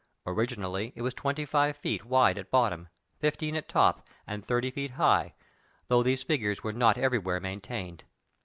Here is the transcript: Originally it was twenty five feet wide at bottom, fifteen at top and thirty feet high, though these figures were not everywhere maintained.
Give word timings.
Originally 0.25 0.93
it 0.95 1.03
was 1.03 1.13
twenty 1.13 1.45
five 1.45 1.77
feet 1.77 2.03
wide 2.05 2.39
at 2.39 2.49
bottom, 2.49 2.87
fifteen 3.19 3.55
at 3.55 3.69
top 3.69 4.09
and 4.25 4.43
thirty 4.43 4.71
feet 4.71 4.89
high, 4.97 5.35
though 5.89 6.01
these 6.01 6.23
figures 6.23 6.63
were 6.63 6.73
not 6.73 6.97
everywhere 6.97 7.39
maintained. 7.39 8.03